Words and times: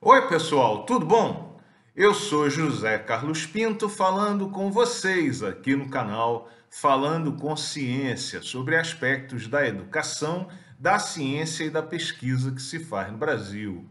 Oi, 0.00 0.28
pessoal, 0.28 0.84
tudo 0.84 1.04
bom? 1.04 1.60
Eu 1.94 2.14
sou 2.14 2.48
José 2.48 2.98
Carlos 2.98 3.44
Pinto 3.44 3.88
falando 3.88 4.48
com 4.48 4.70
vocês 4.70 5.42
aqui 5.42 5.74
no 5.74 5.88
canal 5.88 6.48
Falando 6.70 7.32
com 7.32 7.56
Ciência 7.56 8.40
sobre 8.40 8.76
aspectos 8.76 9.48
da 9.48 9.66
educação, 9.66 10.46
da 10.78 11.00
ciência 11.00 11.64
e 11.64 11.70
da 11.70 11.82
pesquisa 11.82 12.52
que 12.52 12.62
se 12.62 12.78
faz 12.78 13.10
no 13.10 13.18
Brasil. 13.18 13.90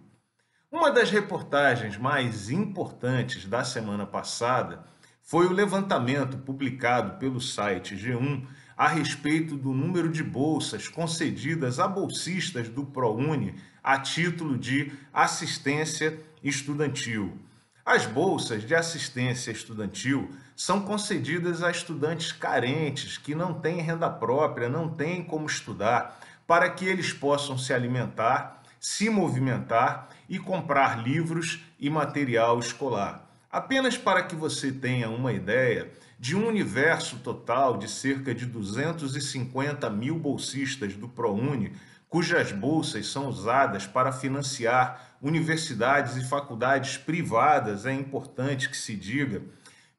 Uma 0.72 0.92
das 0.92 1.12
reportagens 1.12 1.98
mais 1.98 2.50
importantes 2.50 3.46
da 3.46 3.66
semana 3.66 4.06
passada 4.06 4.86
foi 5.22 5.46
o 5.46 5.52
levantamento 5.52 6.38
publicado 6.38 7.20
pelo 7.20 7.42
site 7.42 7.98
G1 7.98 8.48
a 8.78 8.88
respeito 8.88 9.58
do 9.58 9.74
número 9.74 10.08
de 10.08 10.24
bolsas 10.24 10.88
concedidas 10.88 11.80
a 11.80 11.88
bolsistas 11.88 12.70
do 12.70 12.86
ProUni 12.86 13.56
a 13.88 13.98
título 13.98 14.58
de 14.58 14.92
assistência 15.14 16.20
estudantil. 16.44 17.38
As 17.86 18.06
bolsas 18.06 18.68
de 18.68 18.76
assistência 18.76 19.50
estudantil 19.50 20.30
são 20.58 20.82
concedidas 20.82 21.64
a 21.64 21.72
estudantes 21.72 22.34
carentes 22.34 23.18
que 23.18 23.34
não 23.34 23.54
têm 23.54 23.80
renda 23.80 24.10
própria, 24.10 24.68
não 24.68 24.90
têm 24.90 25.24
como 25.24 25.46
estudar, 25.46 26.20
para 26.46 26.70
que 26.70 26.84
eles 26.84 27.14
possam 27.14 27.58
se 27.58 27.74
alimentar, 27.74 28.62
se 28.78 29.10
movimentar 29.10 30.10
e 30.28 30.38
comprar 30.38 31.02
livros 31.02 31.64
e 31.80 31.90
material 31.90 32.60
escolar. 32.60 33.26
Apenas 33.50 33.98
para 33.98 34.22
que 34.24 34.36
você 34.36 34.70
tenha 34.70 35.10
uma 35.10 35.32
ideia 35.32 35.90
de 36.20 36.36
um 36.36 36.46
universo 36.46 37.20
total 37.20 37.78
de 37.78 37.90
cerca 37.90 38.36
de 38.36 38.46
250 38.46 39.90
mil 39.90 40.20
bolsistas 40.20 40.94
do 40.94 41.08
ProUni, 41.08 41.72
cujas 42.10 42.52
bolsas 42.52 43.08
são 43.08 43.28
usadas 43.28 43.86
para 43.86 44.12
financiar 44.12 45.18
universidades 45.22 46.16
e 46.16 46.28
faculdades 46.28 46.98
privadas, 46.98 47.86
é 47.86 47.94
importante 47.94 48.70
que 48.70 48.78
se 48.78 48.96
diga, 48.96 49.42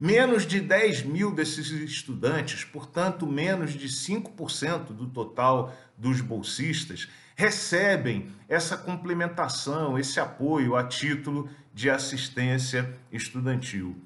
menos 0.00 0.46
de 0.46 0.60
10 0.60 1.02
mil 1.02 1.34
desses 1.34 1.70
estudantes, 1.70 2.64
portanto, 2.64 3.26
menos 3.26 3.72
de 3.72 3.88
5% 3.88 4.86
do 4.92 5.08
total 5.08 5.74
dos 5.96 6.20
bolsistas, 6.20 7.08
recebem 7.34 8.30
essa 8.48 8.76
complementação, 8.76 9.98
esse 9.98 10.18
apoio 10.18 10.76
a 10.76 10.84
título 10.84 11.48
de 11.74 11.90
assistência 11.90 12.96
estudantil. 13.12 13.96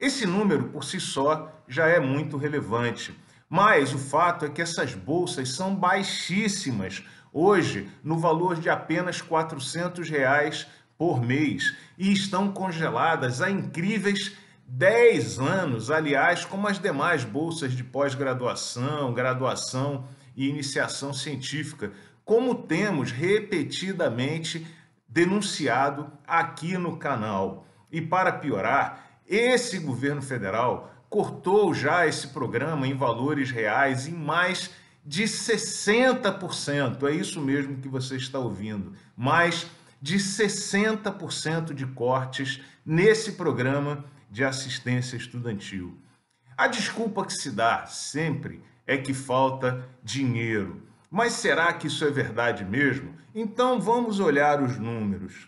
Esse 0.00 0.26
número 0.26 0.64
por 0.64 0.82
si 0.82 0.98
só 0.98 1.52
já 1.68 1.86
é 1.86 2.00
muito 2.00 2.36
relevante, 2.36 3.14
mas 3.52 3.92
o 3.92 3.98
fato 3.98 4.46
é 4.46 4.48
que 4.48 4.62
essas 4.62 4.94
bolsas 4.94 5.50
são 5.50 5.76
baixíssimas. 5.76 7.04
Hoje 7.30 7.86
no 8.02 8.18
valor 8.18 8.58
de 8.58 8.70
apenas 8.70 9.20
400 9.20 10.08
reais 10.08 10.66
por 10.96 11.20
mês. 11.20 11.76
E 11.98 12.10
estão 12.10 12.50
congeladas 12.50 13.42
há 13.42 13.50
incríveis 13.50 14.34
10 14.66 15.38
anos, 15.38 15.90
aliás, 15.90 16.46
como 16.46 16.66
as 16.66 16.78
demais 16.78 17.24
bolsas 17.24 17.74
de 17.74 17.84
pós-graduação, 17.84 19.12
graduação 19.12 20.06
e 20.34 20.48
iniciação 20.48 21.12
científica, 21.12 21.92
como 22.24 22.54
temos 22.54 23.10
repetidamente 23.12 24.66
denunciado 25.06 26.10
aqui 26.26 26.78
no 26.78 26.96
canal. 26.96 27.66
E 27.90 28.00
para 28.00 28.32
piorar, 28.32 29.20
esse 29.28 29.78
governo 29.78 30.22
federal 30.22 30.90
cortou 31.12 31.74
já 31.74 32.06
esse 32.06 32.28
programa 32.28 32.88
em 32.88 32.96
valores 32.96 33.50
reais 33.50 34.08
em 34.08 34.14
mais 34.14 34.70
de 35.04 35.24
60%. 35.24 37.06
É 37.06 37.14
isso 37.14 37.38
mesmo 37.38 37.76
que 37.76 37.86
você 37.86 38.16
está 38.16 38.38
ouvindo. 38.38 38.94
Mais 39.14 39.66
de 40.00 40.16
60% 40.16 41.74
de 41.74 41.84
cortes 41.84 42.62
nesse 42.84 43.32
programa 43.32 44.06
de 44.30 44.42
assistência 44.42 45.18
estudantil. 45.18 45.98
A 46.56 46.66
desculpa 46.66 47.26
que 47.26 47.34
se 47.34 47.50
dá 47.50 47.84
sempre 47.84 48.64
é 48.86 48.96
que 48.96 49.12
falta 49.12 49.86
dinheiro. 50.02 50.82
Mas 51.10 51.34
será 51.34 51.74
que 51.74 51.88
isso 51.88 52.06
é 52.06 52.10
verdade 52.10 52.64
mesmo? 52.64 53.14
Então 53.34 53.78
vamos 53.78 54.18
olhar 54.18 54.62
os 54.62 54.78
números. 54.78 55.46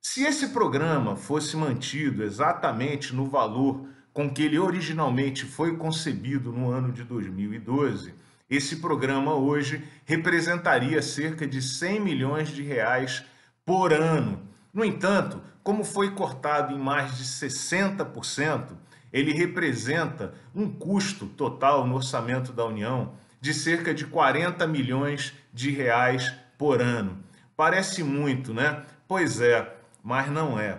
Se 0.00 0.24
esse 0.24 0.48
programa 0.48 1.16
fosse 1.16 1.54
mantido 1.54 2.24
exatamente 2.24 3.14
no 3.14 3.26
valor 3.26 3.92
com 4.12 4.30
que 4.30 4.42
ele 4.42 4.58
originalmente 4.58 5.44
foi 5.44 5.76
concebido 5.76 6.52
no 6.52 6.70
ano 6.70 6.92
de 6.92 7.02
2012, 7.02 8.14
esse 8.50 8.76
programa 8.76 9.34
hoje 9.34 9.82
representaria 10.04 11.00
cerca 11.00 11.46
de 11.46 11.62
100 11.62 12.00
milhões 12.00 12.48
de 12.50 12.62
reais 12.62 13.24
por 13.64 13.92
ano. 13.92 14.42
No 14.74 14.84
entanto, 14.84 15.40
como 15.62 15.84
foi 15.84 16.10
cortado 16.10 16.74
em 16.74 16.78
mais 16.78 17.16
de 17.16 17.24
60%, 17.24 18.72
ele 19.12 19.32
representa 19.32 20.34
um 20.54 20.68
custo 20.68 21.26
total 21.26 21.86
no 21.86 21.94
orçamento 21.94 22.52
da 22.52 22.64
União 22.64 23.14
de 23.40 23.54
cerca 23.54 23.94
de 23.94 24.06
40 24.06 24.66
milhões 24.66 25.32
de 25.52 25.70
reais 25.70 26.32
por 26.58 26.80
ano. 26.80 27.22
Parece 27.56 28.02
muito, 28.02 28.52
né? 28.52 28.84
Pois 29.08 29.40
é, 29.40 29.74
mas 30.02 30.30
não 30.30 30.58
é. 30.58 30.78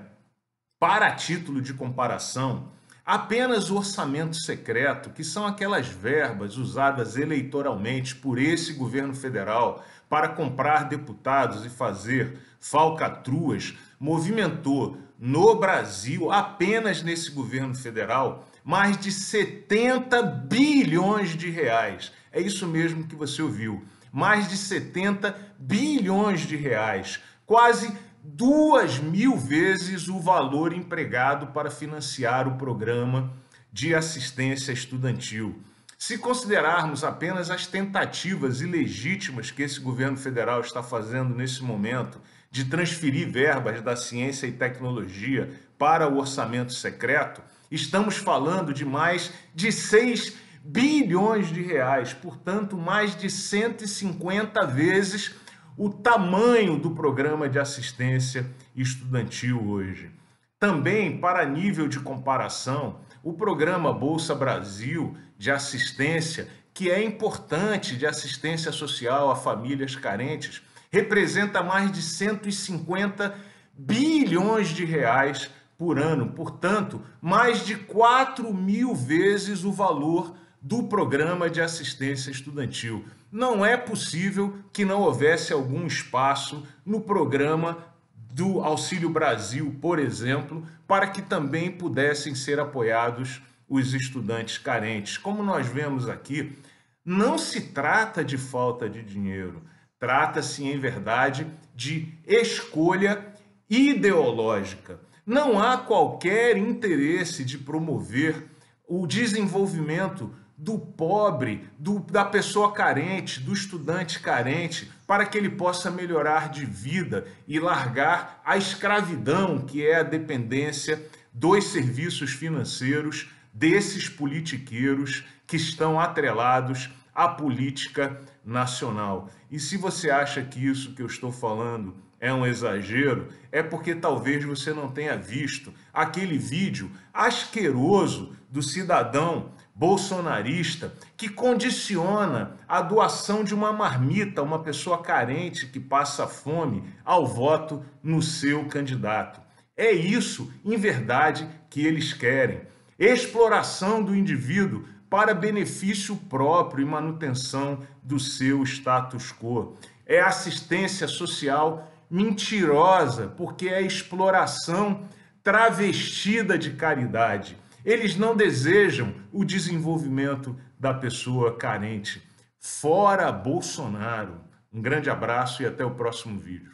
Para 0.79 1.15
título 1.15 1.61
de 1.61 1.73
comparação, 1.73 2.71
apenas 3.05 3.69
o 3.69 3.77
orçamento 3.77 4.35
secreto, 4.35 5.09
que 5.09 5.23
são 5.23 5.45
aquelas 5.45 5.87
verbas 5.87 6.57
usadas 6.57 7.17
eleitoralmente 7.17 8.15
por 8.15 8.39
esse 8.39 8.73
governo 8.73 9.13
federal 9.13 9.83
para 10.09 10.29
comprar 10.29 10.87
deputados 10.87 11.65
e 11.65 11.69
fazer 11.69 12.37
falcatruas, 12.59 13.73
movimentou 13.99 14.97
no 15.19 15.55
Brasil, 15.55 16.31
apenas 16.31 17.01
nesse 17.01 17.31
governo 17.31 17.75
federal, 17.75 18.47
mais 18.63 18.97
de 18.97 19.11
70 19.11 20.21
bilhões 20.21 21.35
de 21.35 21.49
reais. 21.49 22.11
É 22.31 22.41
isso 22.41 22.67
mesmo 22.67 23.05
que 23.05 23.15
você 23.15 23.41
ouviu. 23.41 23.83
Mais 24.11 24.47
de 24.47 24.55
70 24.55 25.35
bilhões 25.57 26.41
de 26.41 26.55
reais. 26.55 27.19
Quase 27.45 27.91
duas 28.23 28.99
mil 28.99 29.35
vezes 29.35 30.07
o 30.07 30.17
valor 30.17 30.71
empregado 30.71 31.47
para 31.47 31.69
financiar 31.69 32.47
o 32.47 32.57
programa 32.57 33.33
de 33.71 33.93
assistência 33.93 34.71
estudantil. 34.71 35.61
Se 35.97 36.17
considerarmos 36.17 37.03
apenas 37.03 37.49
as 37.49 37.67
tentativas 37.67 38.61
ilegítimas 38.61 39.51
que 39.51 39.61
esse 39.61 39.79
governo 39.79 40.15
federal 40.15 40.61
está 40.61 40.81
fazendo 40.81 41.35
nesse 41.35 41.61
momento 41.63 42.21
de 42.49 42.65
transferir 42.65 43.29
verbas 43.29 43.81
da 43.81 43.95
ciência 43.95 44.47
e 44.47 44.51
tecnologia 44.53 45.51
para 45.77 46.07
o 46.07 46.17
orçamento 46.17 46.71
secreto, 46.71 47.41
estamos 47.69 48.15
falando 48.15 48.73
de 48.73 48.85
mais 48.85 49.33
de 49.53 49.71
6 49.71 50.33
bilhões 50.63 51.47
de 51.47 51.61
reais, 51.61 52.13
portanto, 52.13 52.77
mais 52.77 53.17
de 53.17 53.29
150 53.29 54.65
vezes 54.67 55.35
o 55.77 55.89
tamanho 55.89 56.77
do 56.77 56.91
programa 56.91 57.49
de 57.49 57.59
assistência 57.59 58.49
estudantil 58.75 59.67
hoje. 59.67 60.11
Também, 60.59 61.17
para 61.17 61.45
nível 61.45 61.87
de 61.87 61.99
comparação, 61.99 62.99
o 63.23 63.33
programa 63.33 63.91
Bolsa 63.91 64.33
Brasil 64.35 65.15
de 65.37 65.51
assistência, 65.51 66.47
que 66.73 66.89
é 66.89 67.03
importante 67.03 67.97
de 67.97 68.05
assistência 68.05 68.71
social 68.71 69.29
a 69.29 69.35
famílias 69.35 69.95
carentes, 69.95 70.61
representa 70.91 71.63
mais 71.63 71.91
de 71.91 72.01
150 72.01 73.35
bilhões 73.73 74.69
de 74.69 74.85
reais 74.85 75.49
por 75.77 75.99
ano, 75.99 76.31
portanto, 76.31 77.01
mais 77.21 77.65
de 77.65 77.75
4 77.75 78.53
mil 78.53 78.93
vezes 78.93 79.63
o 79.63 79.71
valor 79.71 80.35
do 80.63 80.83
programa 80.83 81.49
de 81.49 81.59
assistência 81.59 82.31
estudantil. 82.31 83.03
Não 83.29 83.65
é 83.65 83.75
possível 83.75 84.57
que 84.71 84.85
não 84.85 85.01
houvesse 85.01 85.51
algum 85.51 85.85
espaço 85.85 86.65
no 86.85 87.01
programa 87.01 87.85
do 88.15 88.61
Auxílio 88.61 89.09
Brasil, 89.09 89.75
por 89.81 89.99
exemplo, 89.99 90.65
para 90.87 91.07
que 91.07 91.21
também 91.21 91.69
pudessem 91.69 92.33
ser 92.33 92.61
apoiados 92.61 93.41
os 93.67 93.93
estudantes 93.93 94.57
carentes. 94.57 95.17
Como 95.17 95.43
nós 95.43 95.67
vemos 95.67 96.07
aqui, 96.07 96.57
não 97.03 97.37
se 97.37 97.59
trata 97.59 98.23
de 98.23 98.37
falta 98.37 98.89
de 98.89 99.03
dinheiro, 99.03 99.61
trata-se, 99.99 100.63
em 100.63 100.79
verdade, 100.79 101.45
de 101.75 102.07
escolha 102.25 103.33
ideológica. 103.69 104.99
Não 105.25 105.61
há 105.61 105.77
qualquer 105.77 106.55
interesse 106.55 107.43
de 107.43 107.57
promover 107.57 108.47
o 108.87 109.05
desenvolvimento 109.05 110.33
do 110.63 110.79
pobre, 110.79 111.67
do, 111.77 111.99
da 111.99 112.23
pessoa 112.23 112.71
carente, 112.71 113.41
do 113.41 113.51
estudante 113.51 114.21
carente, 114.21 114.89
para 115.05 115.25
que 115.25 115.37
ele 115.37 115.49
possa 115.49 115.91
melhorar 115.91 116.49
de 116.49 116.65
vida 116.65 117.27
e 117.45 117.59
largar 117.59 118.41
a 118.45 118.55
escravidão, 118.55 119.59
que 119.59 119.85
é 119.85 119.99
a 119.99 120.03
dependência 120.03 121.05
dos 121.33 121.65
serviços 121.65 122.31
financeiros 122.31 123.29
desses 123.53 124.07
politiqueiros 124.07 125.25
que 125.45 125.57
estão 125.57 125.99
atrelados 125.99 126.89
à 127.13 127.27
política 127.27 128.21
nacional. 128.45 129.29
E 129.51 129.59
se 129.59 129.75
você 129.75 130.09
acha 130.09 130.41
que 130.43 130.65
isso 130.65 130.93
que 130.95 131.01
eu 131.01 131.07
estou 131.07 131.31
falando 131.33 131.93
é 132.23 132.33
um 132.33 132.45
exagero, 132.45 133.27
é 133.51 133.61
porque 133.61 133.93
talvez 133.93 134.45
você 134.45 134.71
não 134.71 134.89
tenha 134.89 135.17
visto 135.17 135.73
aquele 135.93 136.37
vídeo 136.37 136.89
asqueroso 137.13 138.33
do 138.49 138.63
cidadão 138.63 139.51
bolsonarista 139.75 140.93
que 141.17 141.27
condiciona 141.27 142.55
a 142.65 142.81
doação 142.81 143.43
de 143.43 143.53
uma 143.53 143.73
marmita 143.73 144.39
a 144.39 144.43
uma 144.43 144.59
pessoa 144.59 145.01
carente 145.01 145.67
que 145.67 145.81
passa 145.81 146.25
fome 146.25 146.85
ao 147.03 147.27
voto 147.27 147.83
no 148.01 148.21
seu 148.21 148.63
candidato. 148.69 149.41
É 149.75 149.91
isso, 149.91 150.49
em 150.63 150.77
verdade, 150.77 151.45
que 151.69 151.85
eles 151.85 152.13
querem. 152.13 152.61
Exploração 152.97 154.01
do 154.01 154.15
indivíduo 154.15 154.85
para 155.09 155.33
benefício 155.33 156.15
próprio 156.15 156.83
e 156.83 156.89
manutenção 156.89 157.79
do 158.01 158.17
seu 158.17 158.63
status 158.63 159.33
quo. 159.33 159.77
É 160.05 160.21
assistência 160.21 161.05
social 161.07 161.89
mentirosa, 162.13 163.25
porque 163.35 163.67
é 163.69 163.81
exploração 163.81 165.09
travestida 165.41 166.59
de 166.59 166.73
caridade. 166.73 167.57
Eles 167.83 168.15
não 168.15 168.37
desejam 168.37 169.15
o 169.31 169.43
desenvolvimento 169.43 170.55
da 170.79 170.93
pessoa 170.93 171.57
carente. 171.57 172.21
Fora 172.59 173.31
Bolsonaro. 173.31 174.41
Um 174.71 174.79
grande 174.79 175.09
abraço 175.09 175.63
e 175.63 175.65
até 175.65 175.83
o 175.83 175.95
próximo 175.95 176.39
vídeo. 176.39 176.72